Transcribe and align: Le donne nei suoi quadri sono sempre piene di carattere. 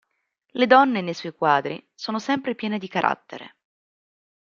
Le 0.53 0.65
donne 0.65 1.01
nei 1.03 1.13
suoi 1.13 1.31
quadri 1.31 1.87
sono 1.93 2.17
sempre 2.17 2.55
piene 2.55 2.79
di 2.79 2.87
carattere. 2.87 3.57